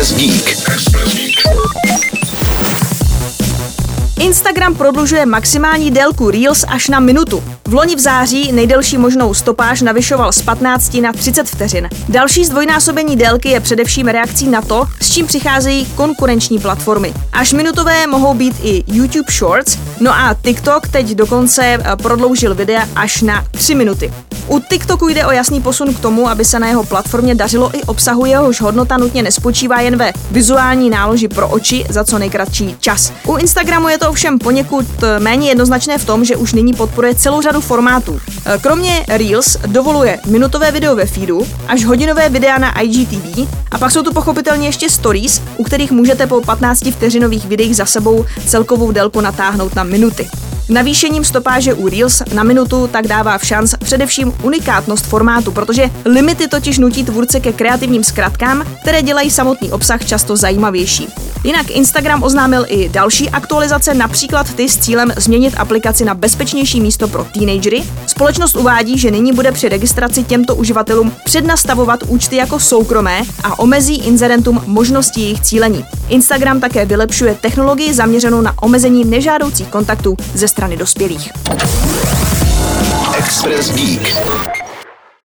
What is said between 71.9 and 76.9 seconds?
účty jako soukromé a omezí inzerentům možnosti jejich cílení. Instagram také